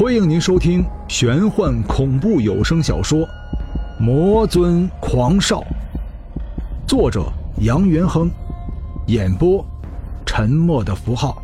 [0.00, 3.18] 欢迎您收听玄幻恐怖有声小说
[4.00, 5.60] 《魔尊狂少》，
[6.88, 8.30] 作者杨元亨，
[9.08, 9.62] 演播
[10.24, 11.42] 沉默的符号。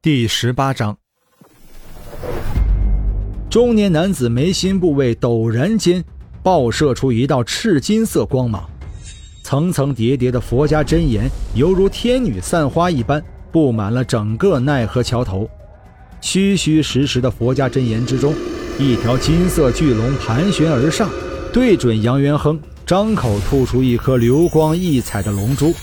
[0.00, 0.99] 第十八章。
[3.50, 6.04] 中年男子眉心部位陡然间
[6.40, 8.64] 爆射出一道赤金色光芒，
[9.42, 13.20] 层层叠叠的佛家真言犹如天女散花一般
[13.50, 15.50] 布满了整个奈何桥头。
[16.20, 18.32] 虚虚实实的佛家真言之中，
[18.78, 21.10] 一条金色巨龙盘旋而上，
[21.52, 22.56] 对准杨元亨，
[22.86, 25.74] 张口吐出一颗流光溢彩的龙珠。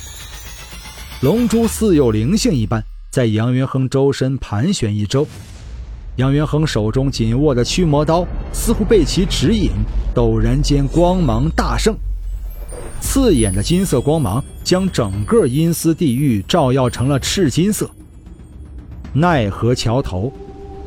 [1.20, 2.82] 龙珠似有灵性一般，
[3.12, 5.28] 在杨元亨周身盘旋一周。
[6.18, 9.70] 杨元亨手中紧握的驱魔刀似乎被其指引，
[10.16, 11.96] 陡然间光芒大盛，
[13.00, 17.88] 刺眼的金色光芒将整个阴司地狱照耀成了赤金色。
[19.14, 20.34] 奈何桥头，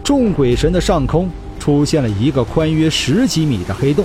[0.03, 4.05] 众鬼神的上空出现了一个宽约十几米的黑洞，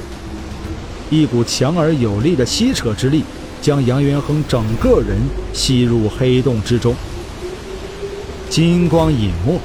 [1.09, 3.23] 一股强而有力的吸扯之力
[3.63, 5.17] 将杨元亨整个人
[5.53, 6.93] 吸入黑洞之中，
[8.47, 9.59] 金光隐没。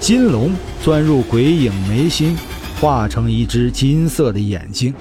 [0.00, 2.36] 金龙钻入鬼影眉心，
[2.80, 4.94] 化成一只金色的眼睛。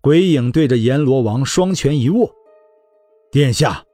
[0.00, 2.30] 鬼影对着阎罗王双拳一握
[3.30, 3.84] ：“殿下，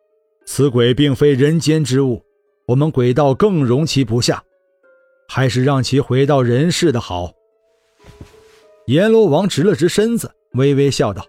[0.46, 2.22] 此鬼并非人间之物，
[2.66, 4.42] 我们鬼道更容其不下，
[5.28, 7.32] 还是让其回到人世的好。”
[8.88, 11.24] 阎罗王直了直身子，微微笑道：“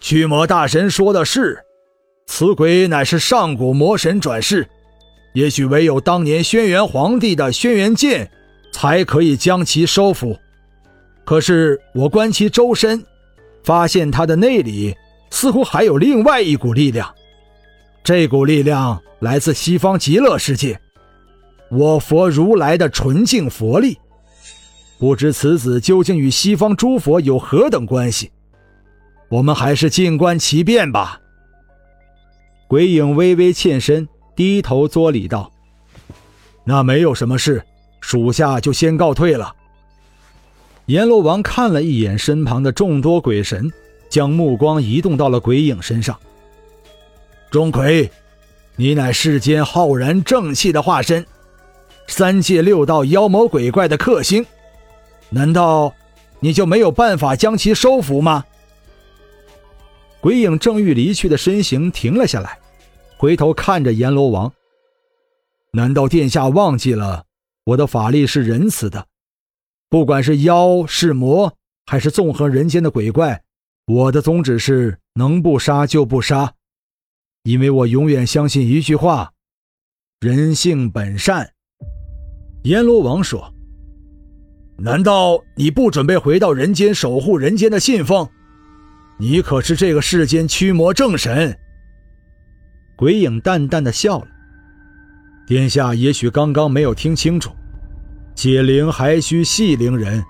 [0.00, 1.60] 驱魔大神说的是，
[2.26, 4.68] 此鬼乃是上古魔神转世。”
[5.34, 8.30] 也许唯有当年轩辕皇帝的轩辕剑，
[8.72, 10.36] 才可以将其收服。
[11.24, 13.04] 可是我观其周身，
[13.62, 14.96] 发现他的内里
[15.30, 17.14] 似乎还有另外一股力量。
[18.02, 20.80] 这股力量来自西方极乐世界，
[21.70, 23.98] 我佛如来的纯净佛力。
[24.98, 28.32] 不知此子究竟与西方诸佛有何等关系？
[29.28, 31.20] 我们还是静观其变吧。
[32.66, 34.08] 鬼影微微欠身。
[34.38, 35.50] 低头作礼道
[36.62, 37.60] ：“那没有什么事，
[38.00, 39.52] 属下就先告退了。”
[40.86, 43.68] 阎罗王看了一眼身旁的众多鬼神，
[44.08, 46.16] 将目光移动到了鬼影身上。
[47.50, 48.08] 钟馗，
[48.76, 51.26] 你乃世间浩然正气的化身，
[52.06, 54.46] 三界六道妖魔鬼怪的克星，
[55.30, 55.92] 难道
[56.38, 58.44] 你就没有办法将其收服吗？
[60.20, 62.56] 鬼影正欲离去的身形停了下来。
[63.18, 64.52] 回头看着阎罗王，
[65.72, 67.24] 难道殿下忘记了
[67.64, 69.08] 我的法力是仁慈的？
[69.88, 71.52] 不管是妖是魔，
[71.84, 73.42] 还是纵横人间的鬼怪，
[73.88, 76.54] 我的宗旨是能不杀就不杀，
[77.42, 79.32] 因为我永远相信一句话：
[80.20, 81.54] 人性本善。
[82.62, 83.52] 阎罗王说
[84.78, 88.28] ：“难道你不准备回到人间守护人间的信奉？
[89.18, 91.58] 你可是这个世间驱魔正神。”
[92.98, 94.26] 鬼影淡淡的笑了。
[95.46, 97.52] 殿下也许刚刚没有听清楚，
[98.34, 100.20] 解铃还需系铃人，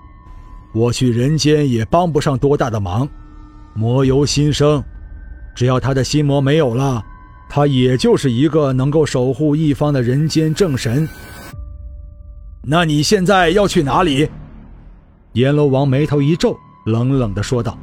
[0.75, 3.09] 我去人间也帮不上多大的忙。
[3.73, 4.83] 魔由心生，
[5.55, 7.03] 只要他的心魔没有了，
[7.49, 11.09] 他也就是一个能够守护一方的人间正神。
[12.61, 14.29] 那你现在要去哪里？
[15.33, 17.75] 阎罗王眉头一皱，冷冷的说道：“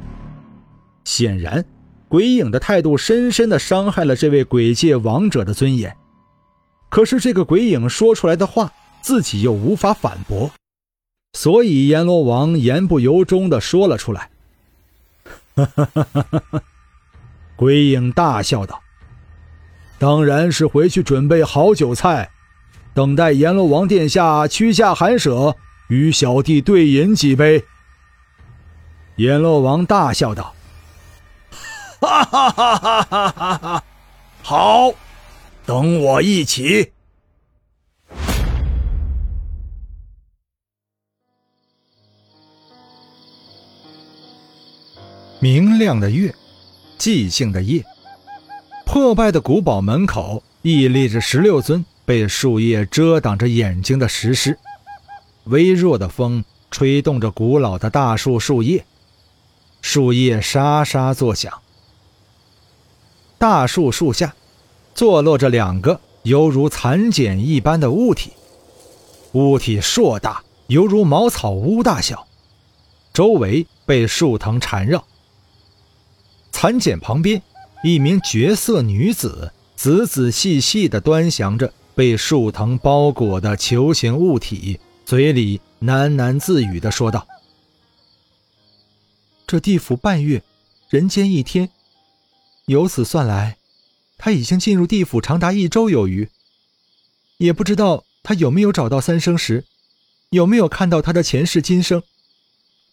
[1.03, 1.63] 显然。”
[2.09, 5.95] 鬼影的态度深深的伤害了这位鬼界王者的尊严，
[6.89, 10.51] 可是这个鬼影说出来的话，自己又无法反驳，
[11.33, 14.29] 所以阎罗王言不由衷的说了出来。
[17.57, 18.81] 鬼影大笑道
[19.99, 22.29] ：“当然是回去准备好酒菜，
[22.93, 25.57] 等待阎罗王殿下屈下寒舍，
[25.89, 27.65] 与小弟对饮几杯。”
[29.17, 30.53] 阎罗王大笑道。
[32.01, 33.83] 哈哈哈哈哈哈！
[34.43, 34.91] 好，
[35.65, 36.91] 等我一起。
[45.39, 46.33] 明亮的月，
[46.97, 47.83] 寂静的夜，
[48.85, 54.57] 破败的古堡门口屹立着十六尊被树叶遮挡着眼睛的石狮，
[55.45, 58.85] 微弱的风吹动着古老的大树树叶，
[59.81, 61.51] 树叶沙沙作响。
[63.37, 64.35] 大树树下，
[64.95, 68.31] 坐落着两个犹如蚕茧一般的物体，
[69.33, 72.27] 物体硕大，犹如茅草屋大小，
[73.13, 75.05] 周围被树藤缠绕。
[76.51, 77.43] 蚕茧旁边，
[77.83, 87.27] 一名绝色女子仔仔细细地端详着被树藤包裹的球形物体，嘴里喃喃自语地说道
[89.45, 90.41] ：“这地府半月，
[90.89, 91.69] 人间一天，
[92.67, 93.57] 由此算来，
[94.17, 96.29] 他已经进入地府长达一周有余。
[97.37, 99.65] 也不知道他有没有找到三生石，
[100.29, 102.03] 有没有看到他的前世今生。”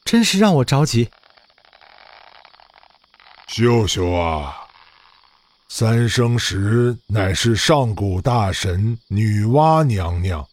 [0.04, 1.08] 真是让我着急，
[3.48, 4.54] 秀秀啊！
[5.66, 10.46] 三生石乃是上古大神女娲娘娘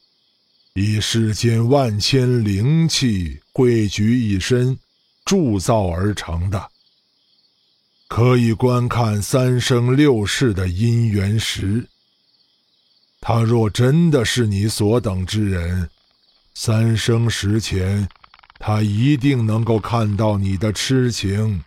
[0.73, 4.79] 以世间万千灵气汇聚一身
[5.25, 6.70] 铸造而成的，
[8.13, 11.87] 可以观看三生六世的姻缘石。
[13.21, 15.89] 他若真的是你所等之人，
[16.53, 18.05] 三生石前。
[18.59, 21.63] 他一定能够看到你的痴情。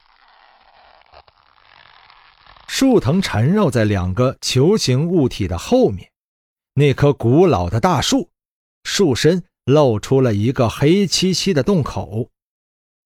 [2.69, 6.11] 树藤缠绕在两个球形物体的后面，
[6.75, 8.29] 那棵古老的大树，
[8.83, 12.29] 树身露出了一个黑漆漆的洞口，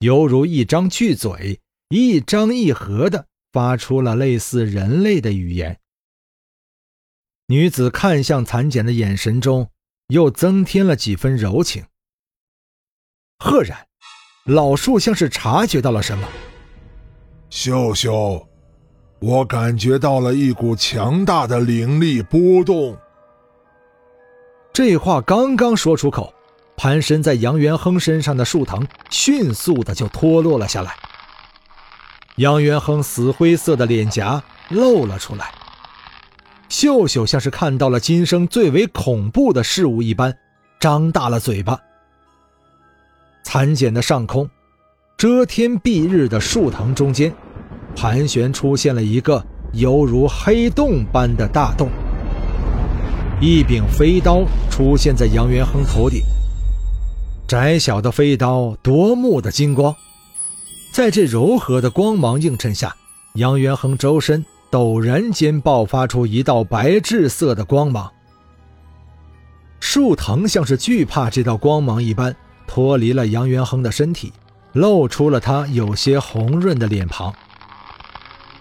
[0.00, 5.78] 犹如一张巨嘴，一张一合的发出了类似人类的语言。
[7.46, 9.70] 女子看向蚕茧的眼神中，
[10.08, 11.84] 又增添了几分柔情。
[13.38, 13.86] 赫然，
[14.44, 16.28] 老树像是察觉到了什么。
[17.48, 18.46] 秀秀，
[19.20, 22.98] 我感觉到了一股强大的灵力波动。
[24.74, 26.34] 这话刚刚说出口，
[26.76, 30.94] 盘身在杨元亨身上的树藤迅速的就脱落了下来。
[32.38, 35.52] 杨元亨死灰色的脸颊露了出来。
[36.68, 40.36] 秀秀像是看到了今生最为恐怖的事物一般，
[40.78, 41.78] 张大了嘴巴。
[43.42, 44.48] 蚕茧的上空，
[45.16, 47.34] 遮天蔽日的树藤中间，
[47.96, 51.88] 盘旋出现了一个犹如黑洞般的大洞。
[53.40, 56.22] 一柄飞刀出现在杨元亨头顶，
[57.48, 59.96] 窄小的飞刀夺目的金光，
[60.98, 62.96] 在这柔和的光芒映衬下，
[63.34, 68.12] 杨元亨周身陡然间爆发出一道白炽色的光芒。
[69.78, 72.34] 树藤像是惧怕这道光芒一般。
[72.66, 74.32] 脱离了杨元亨的身体，
[74.72, 77.32] 露出了他有些红润的脸庞。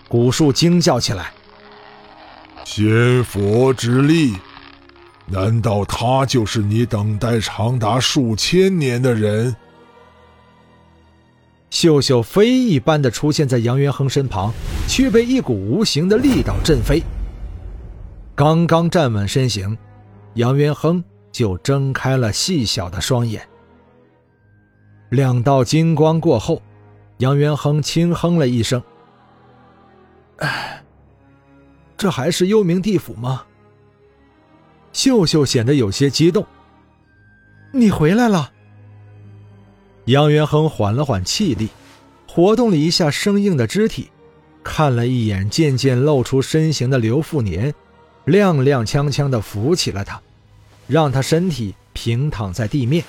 [0.08, 1.32] 古树惊叫起来
[2.64, 4.36] ：“仙佛之力，
[5.26, 9.56] 难道他就是你等待长达数千年的人？”
[11.80, 14.52] 秀秀飞一般的出现在杨元亨身旁，
[14.88, 17.04] 却被一股无形的力道震飞。
[18.34, 19.78] 刚刚站稳身形，
[20.34, 23.48] 杨元亨就睁开了细小的双眼。
[25.10, 26.60] 两道金光过后，
[27.20, 28.82] 杨元亨轻哼了一声
[30.42, 30.84] ：“哎，
[31.96, 33.44] 这还是幽冥地府吗？”
[34.94, 36.44] 秀秀显得有些激动
[37.72, 38.54] ：“你回来了。”
[40.08, 41.68] 杨元亨缓了缓气力，
[42.28, 44.10] 活动了一下生硬的肢体，
[44.64, 47.74] 看了一眼渐渐露出身形的刘富年，
[48.26, 50.22] 踉踉跄跄地扶起了他，
[50.88, 53.04] 让他身体平躺在地面。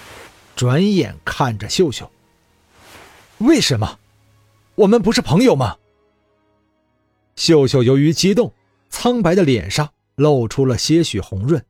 [0.57, 2.11] 转眼看着秀秀，
[3.39, 4.01] 为什么？
[4.75, 5.77] 我们不是朋友吗？
[7.37, 8.53] 秀秀由于激动，
[8.91, 11.65] 苍白的脸上露出了些许红润。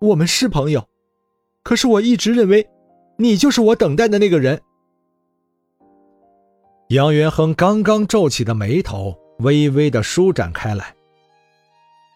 [0.00, 0.88] 我们是朋友，
[1.62, 2.68] 可是我一直认为，
[3.20, 4.60] 你就是我等待的那个人。
[6.90, 10.94] 杨元亨刚刚皱起的眉头微微的舒展开来。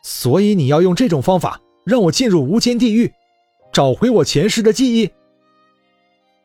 [0.05, 3.13] 所以你要用这种方法让我进入无间地狱？
[3.73, 5.11] 找回我前世的记忆。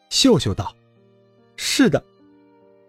[0.10, 0.76] 秀秀道
[1.56, 2.04] ：“是的，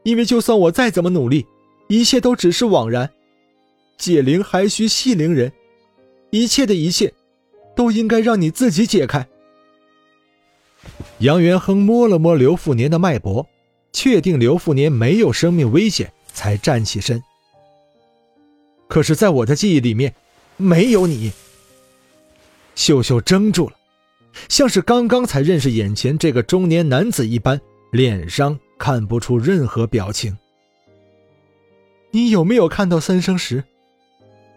[0.05, 1.47] 因为就算我再怎么努力，
[1.89, 3.11] 一切都只是枉然。
[3.99, 5.53] 解铃还需系铃人，
[6.31, 7.13] 一切的一切，
[7.75, 9.29] 都应该让你自己解开。”
[11.21, 13.47] 杨元亨摸了摸刘富年的脉搏，
[13.93, 17.21] 确定刘富年没有生命危险，才站起身。
[18.87, 20.15] 可是，在我的记忆里面，
[20.57, 21.33] 没有你。
[22.77, 23.75] 秀秀怔住了。
[24.49, 27.61] 像是刚刚才认识眼前这个中年男子一般，
[27.91, 30.39] 脸上看不出任何表情。
[32.13, 33.65] 你有没有看到三生石？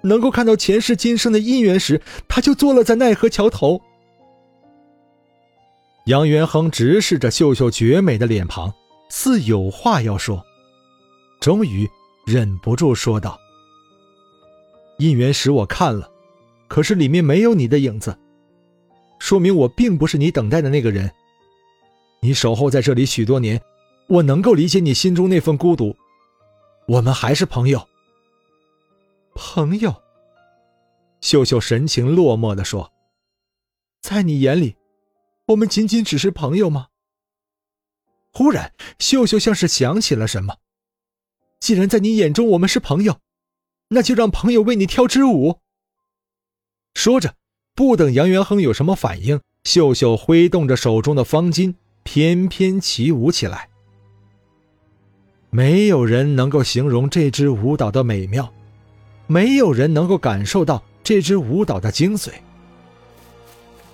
[0.04, 3.82] 能够看到前世今生的姻缘时，他就坐落在奈何桥头。
[6.06, 8.74] 杨元亨直视着秀秀绝美的脸庞，
[9.10, 10.44] 似有话要说，
[11.40, 11.88] 终于
[12.26, 13.40] 忍不住说道
[14.98, 16.10] ：“姻缘石我看了，
[16.68, 18.18] 可是里面没有你的影子。”
[19.20, 21.12] 说明我并不是你等待的那个人。
[22.22, 23.62] 你守候在这里许多年，
[24.08, 25.96] 我能够理解你心中那份孤独。
[26.88, 27.88] 我们还是朋友。
[29.36, 29.94] 朋友。
[31.22, 32.92] 秀秀神情落寞地说
[34.02, 34.76] ：“在你眼里，
[35.52, 36.88] 我们仅仅只是朋友吗？”
[38.34, 40.58] 忽然，秀秀像是想起了什么。
[41.60, 43.20] 既然在你眼中我们是朋友，
[43.90, 45.60] 那就让朋友为你跳支舞。
[46.94, 47.36] 说着，
[47.76, 53.70] 不等杨元亨有什么反应，秀秀挥动着手中的方巾，翩翩起舞起来。
[55.50, 58.54] 没有人能够形容这支舞蹈的美妙，
[59.28, 62.32] 没有人能够感受到这支舞蹈的精髓。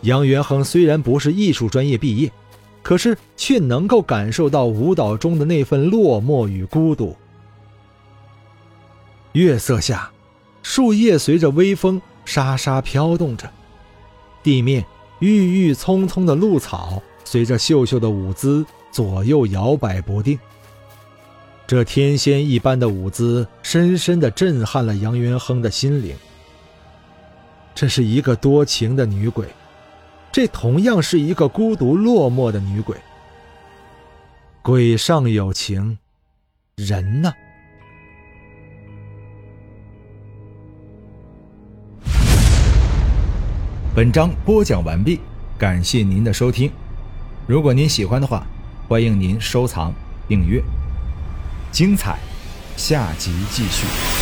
[0.01, 2.31] 杨元亨虽然不是艺术专业毕业，
[2.83, 7.15] 可是却能够感受到舞蹈中的那份落寞与孤独。
[9.33, 10.09] 月色下，
[10.63, 13.51] 树叶随着微风沙沙飘动着，
[14.41, 14.85] 地面
[15.19, 20.39] 郁郁葱葱的露草随着秀秀的舞姿左右摇摆不定。
[21.67, 26.15] 这天仙一般的舞姿，深深的震撼了杨元亨的心灵。
[27.75, 29.45] 这是一个多情的女鬼，
[30.31, 32.95] 这同样是一个孤独落寞的女鬼。
[34.61, 35.97] 鬼上有情，
[36.75, 37.33] 人呢？
[43.95, 45.19] 本章播讲完毕，
[45.57, 46.71] 感谢您的收听。
[47.47, 48.45] 如果您喜欢的话，
[48.87, 49.91] 欢迎您收藏、
[50.27, 50.61] 订阅。
[51.71, 52.19] 精彩，
[52.75, 54.16] 下集继续。